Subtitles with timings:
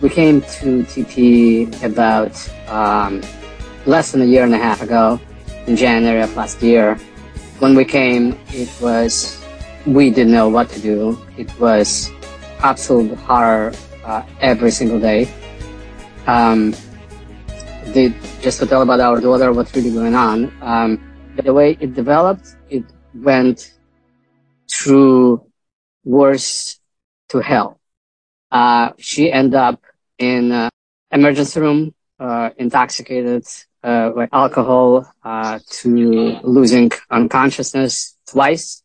[0.00, 2.32] we came to TP about
[2.68, 3.20] um,
[3.86, 5.20] less than a year and a half ago
[5.66, 6.94] in January of last year.
[7.58, 9.42] When we came, it was,
[9.86, 11.18] we didn't know what to do.
[11.36, 12.10] It was
[12.60, 13.72] absolute horror
[14.04, 15.28] uh, every single day.
[16.26, 16.74] Um,
[17.86, 20.52] the, just to tell about our daughter, what's really going on.
[20.60, 21.04] Um,
[21.36, 23.74] the way it developed, it went
[24.70, 25.44] through
[26.04, 26.78] worse
[27.30, 27.80] to hell.
[28.50, 29.82] Uh, she ended up
[30.18, 30.70] in uh,
[31.10, 33.44] emergency room, uh, intoxicated
[33.82, 35.10] uh, with alcohol,
[35.70, 38.82] to losing unconsciousness twice.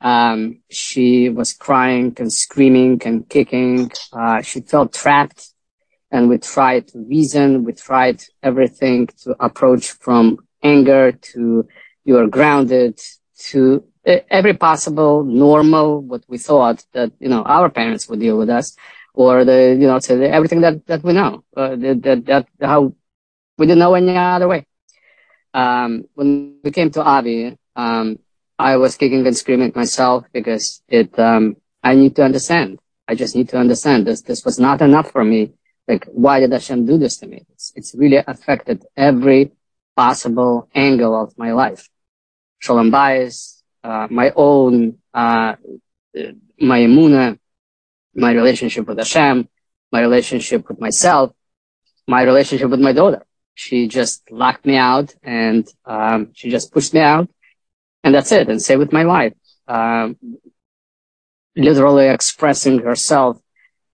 [0.00, 3.90] Um, she was crying and screaming and kicking.
[4.12, 5.50] Uh, she felt trapped,
[6.10, 7.64] and we tried to reason.
[7.64, 11.68] We tried everything to approach from anger to
[12.04, 13.00] you are grounded
[13.50, 18.50] to every possible normal what we thought that you know our parents would deal with
[18.50, 18.76] us
[19.14, 22.94] or the you know everything that that we know uh, that, that, how
[23.58, 24.66] we didn't know any other way.
[25.54, 28.18] Um, when we came to avi um,
[28.58, 32.78] i was kicking and screaming myself because it um, i need to understand.
[33.08, 34.06] I just need to understand.
[34.06, 35.52] This this was not enough for me.
[35.88, 37.44] Like why did hashem do this to me?
[37.52, 39.52] It's, it's really affected every
[39.96, 41.88] possible angle of my life.
[42.60, 45.56] Shalom bayis uh, my own uh,
[46.60, 47.38] my emuna
[48.14, 49.48] my relationship with Hashem,
[49.90, 51.32] my relationship with myself,
[52.06, 53.22] my relationship with my daughter.
[53.54, 57.28] She just locked me out and um, she just pushed me out,
[58.02, 58.48] and that's it.
[58.48, 59.34] And same with my wife,
[59.68, 60.16] um,
[61.54, 63.38] literally expressing herself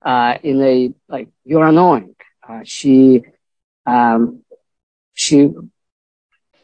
[0.02, 2.14] uh, in a like you're annoying.
[2.48, 3.22] Uh, she
[3.86, 4.42] um,
[5.14, 5.50] she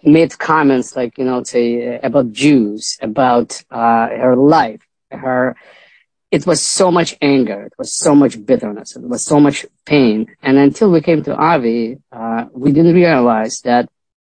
[0.04, 5.56] made comments like you know say about Jews, about uh, her life, her
[6.34, 10.26] it was so much anger, it was so much bitterness, it was so much pain.
[10.42, 13.88] And until we came to Avi, uh, we didn't realize that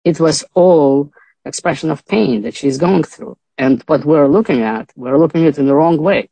[0.04, 1.10] it was all
[1.46, 3.38] expression of pain that she's going through.
[3.56, 6.28] And what we're looking at, we're looking at it in the wrong way.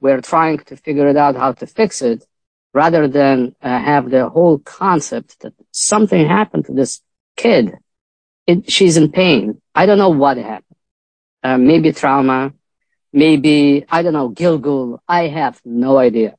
[0.00, 2.26] We're trying to figure it out how to fix it
[2.74, 7.00] rather than uh, have the whole concept that something happened to this
[7.36, 7.78] kid.
[8.48, 9.62] It, she's in pain.
[9.72, 10.80] I don't know what happened.
[11.44, 12.52] Uh, maybe trauma,
[13.12, 14.98] maybe, I don't know, Gilgul.
[15.08, 16.36] I have no idea.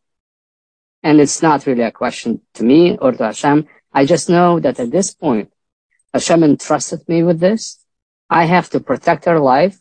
[1.04, 3.68] And it's not really a question to me or to Hashem.
[3.94, 5.52] I just know that at this point,
[6.14, 7.84] Hashem entrusted me with this.
[8.30, 9.80] I have to protect her life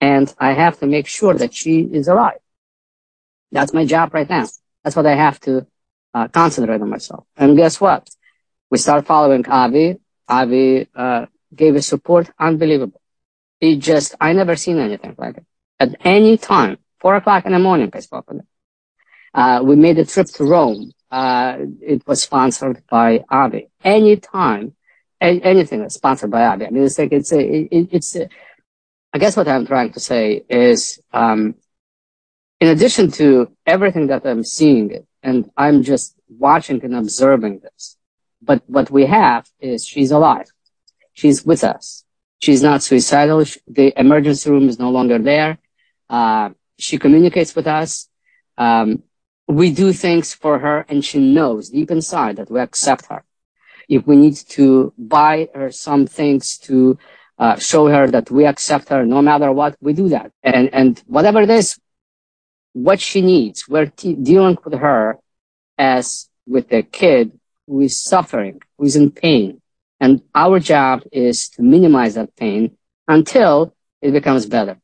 [0.00, 2.38] and I have to make sure that she is alive.
[3.50, 4.46] That's my job right now.
[4.84, 5.66] That's what I have to
[6.14, 7.24] uh, concentrate on myself.
[7.36, 8.08] And guess what?
[8.70, 9.96] We start following Avi.
[10.28, 13.00] Avi uh, gave a support unbelievable.
[13.58, 15.47] He just, I never seen anything like it
[15.80, 18.46] at any time, four o'clock in the morning, I spoke with him.
[19.34, 20.92] Uh, we made a trip to Rome.
[21.10, 23.68] Uh, it was sponsored by Avi.
[23.84, 24.74] Any time,
[25.20, 26.66] anything that's sponsored by Avi.
[26.66, 28.28] I mean, it's like, it's a, it, it's a,
[29.12, 31.54] I guess what I'm trying to say is, um,
[32.60, 37.96] in addition to everything that I'm seeing, and I'm just watching and observing this,
[38.42, 40.48] but what we have is she's alive.
[41.12, 42.04] She's with us.
[42.40, 43.44] She's not suicidal.
[43.66, 45.58] The emergency room is no longer there.
[46.08, 48.08] Uh, she communicates with us.
[48.56, 49.02] Um,
[49.46, 53.24] we do things for her and she knows deep inside that we accept her.
[53.88, 56.98] If we need to buy her some things to
[57.38, 60.32] uh, show her that we accept her no matter what, we do that.
[60.42, 61.78] And, and whatever it is,
[62.74, 65.18] what she needs, we're t- dealing with her
[65.78, 67.32] as with a kid
[67.66, 69.60] who is suffering, who is in pain.
[70.00, 72.76] And our job is to minimize that pain
[73.06, 74.78] until it becomes better.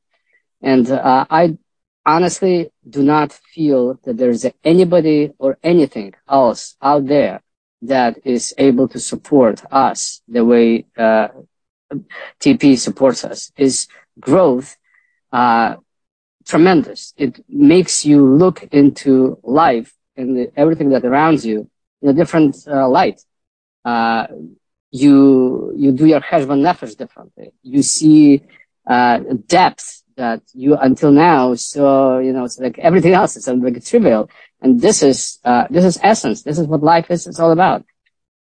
[0.65, 1.59] And uh, I
[2.07, 7.43] honestly do not feel that there's anybody or anything else out there
[7.83, 11.29] that is able to support us the way uh,
[12.41, 13.53] TP supports us.
[13.57, 13.89] Is
[14.21, 14.77] growth
[15.33, 15.77] uh,
[16.47, 17.15] tremendous?
[17.19, 21.69] It makes you look into life and everything that surrounds you
[22.03, 23.21] in a different uh, light.
[23.85, 24.27] Uh,
[24.91, 27.53] you you do your cheshbon nefesh differently.
[27.63, 28.43] You see
[28.87, 33.85] uh, depth that you until now so you know it's like everything else is like
[33.85, 34.31] trivial.
[34.61, 36.43] And this is uh, this is essence.
[36.43, 37.85] This is what life is it's all about.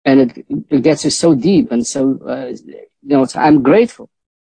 [0.05, 4.09] And it it gets you so deep and so uh, you know so i'm grateful.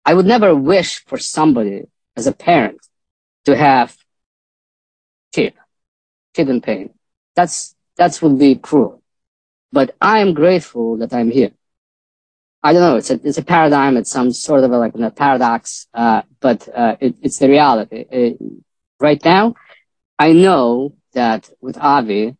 [0.05, 1.85] I would never wish for somebody
[2.17, 2.81] as a parent
[3.47, 3.97] to have
[5.33, 5.55] kid
[6.35, 6.91] kid in pain.
[7.37, 9.03] That's that's would be cruel.
[9.73, 11.53] But i am grateful that i'm here
[12.65, 12.97] I don't know.
[12.97, 13.99] It's a it's a paradigm.
[13.99, 18.07] It's some sort of a, like a paradox, uh, but uh, it, it's the reality.
[18.11, 18.39] It,
[18.99, 19.55] right now,
[20.19, 22.37] I know that with Avi,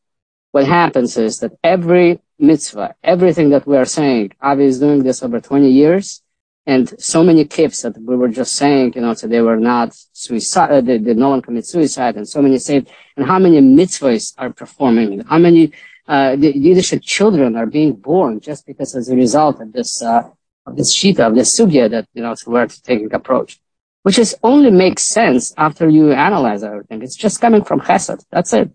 [0.53, 5.23] what happens is that every mitzvah, everything that we are saying, Avi is doing this
[5.23, 6.23] over 20 years,
[6.67, 9.94] and so many kips that we were just saying, you know, so they were not
[10.15, 12.88] suicide, uh, did no one commit suicide, and so many saved,
[13.19, 15.73] and how many mitzvahs are performing, how many
[16.06, 20.28] uh, the Yiddish children are being born just because as a result of this, uh,
[20.66, 23.58] of this shita, of this sugya that, you know, we're taking approach,
[24.02, 27.02] which is only makes sense after you analyze everything.
[27.02, 28.24] It's just coming from chesed.
[28.30, 28.70] That's it.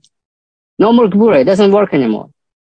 [0.77, 1.41] No more gbura.
[1.41, 2.29] It doesn't work anymore.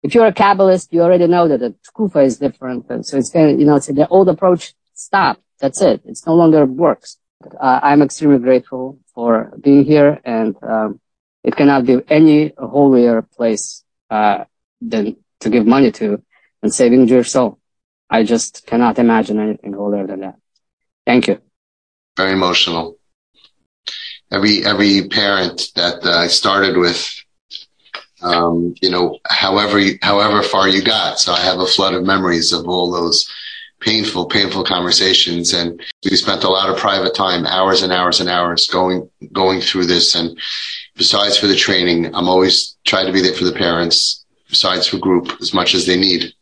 [0.03, 2.87] If you're a Kabbalist, you already know that the tkufa is different.
[2.89, 5.39] And so it's going you know, it's the old approach stop.
[5.59, 6.01] That's it.
[6.05, 7.17] It's no longer works.
[7.59, 10.99] Uh, I'm extremely grateful for being here and, um,
[11.43, 14.45] it cannot be any holier place, uh,
[14.81, 16.21] than to give money to
[16.61, 17.59] and saving your soul.
[18.09, 20.35] I just cannot imagine anything older than that.
[21.05, 21.39] Thank you.
[22.15, 22.97] Very emotional.
[24.31, 27.11] Every, every parent that uh, I started with,
[28.21, 31.19] um, you know, however, however far you got.
[31.19, 33.29] So I have a flood of memories of all those
[33.79, 35.53] painful, painful conversations.
[35.53, 39.59] And we spent a lot of private time, hours and hours and hours going, going
[39.61, 40.15] through this.
[40.15, 40.37] And
[40.95, 44.97] besides for the training, I'm always trying to be there for the parents, besides for
[44.97, 46.33] group as much as they need.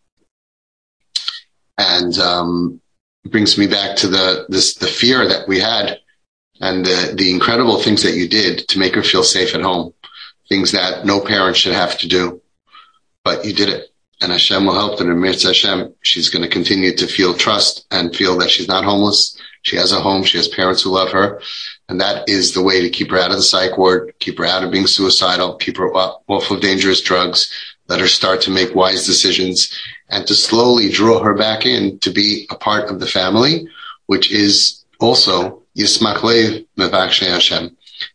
[1.78, 2.82] And, um,
[3.26, 6.00] brings me back to the, this, the fear that we had
[6.60, 9.94] and the, the incredible things that you did to make her feel safe at home.
[10.50, 12.42] Things that no parent should have to do,
[13.24, 15.00] but you did it and Hashem will help.
[15.00, 18.84] And Mirza Hashem, she's going to continue to feel trust and feel that she's not
[18.84, 19.38] homeless.
[19.64, 20.24] She has a home.
[20.24, 21.42] She has parents who love her.
[21.90, 24.46] And that is the way to keep her out of the psych ward, keep her
[24.46, 27.52] out of being suicidal, keep her off of dangerous drugs,
[27.88, 29.78] let her start to make wise decisions
[30.10, 33.68] and to slowly draw her back in to be a part of the family,
[34.08, 36.58] which is also Hashem.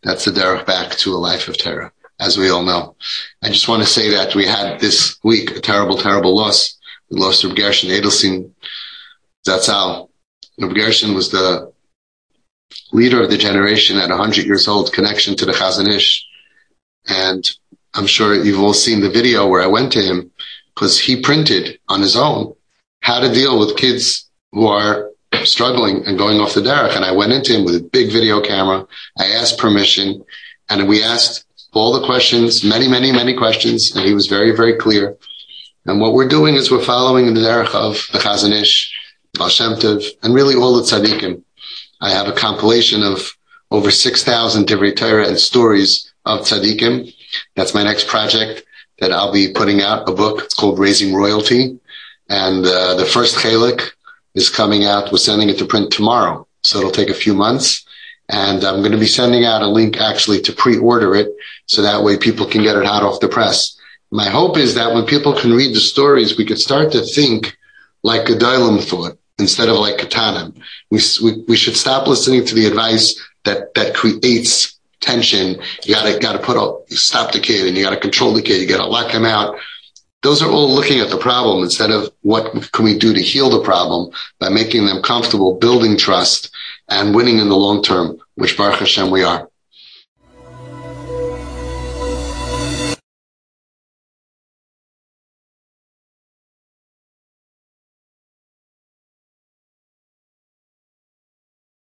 [0.03, 2.95] That's the derech back to a life of Torah as we all know.
[3.41, 6.77] I just want to say that we had this week a terrible, terrible loss.
[7.09, 8.51] We lost Reb Gershon Edelstein
[9.47, 10.09] Zatzal.
[10.59, 11.71] Reb Gershon was the
[12.91, 16.25] leader of the generation at 100 years old, connection to the Chazon Ish.
[17.07, 17.49] And
[17.93, 20.31] I'm sure you've all seen the video where I went to him
[20.73, 22.53] because he printed on his own
[23.01, 25.11] how to deal with kids who are
[25.43, 26.95] struggling and going off the derech.
[26.95, 28.87] And I went into him with a big video camera.
[29.17, 30.23] I asked permission
[30.69, 34.75] and we asked all the questions, many, many, many questions, and he was very, very
[34.75, 35.17] clear.
[35.85, 38.96] And what we're doing is we're following the derech of the Chazon Ish,
[39.33, 39.49] Baal
[40.23, 41.43] and really all the tzaddikim.
[42.01, 43.35] I have a compilation of
[43.71, 47.13] over 6,000 Divrei Torah and stories of tzaddikim.
[47.55, 48.63] That's my next project
[48.99, 50.43] that I'll be putting out, a book.
[50.43, 51.79] It's called Raising Royalty.
[52.29, 53.91] And uh, the first chalik
[54.35, 55.11] is coming out.
[55.11, 56.47] We're sending it to print tomorrow.
[56.63, 57.85] So it'll take a few months.
[58.29, 61.29] And I'm going to be sending out a link actually to pre-order it.
[61.65, 63.77] So that way people can get it hot off the press.
[64.11, 67.57] My hope is that when people can read the stories, we could start to think
[68.03, 70.59] like Gedolim thought instead of like Katanim.
[70.89, 75.61] We, we, we should stop listening to the advice that, that creates tension.
[75.83, 78.61] You gotta, gotta put a, stop the kid and you gotta control the kid.
[78.61, 79.57] You gotta lock him out.
[80.23, 83.49] Those are all looking at the problem instead of what can we do to heal
[83.49, 86.49] the problem by making them comfortable, building trust
[86.89, 89.47] and winning in the long term, which Baruch Hashem we are.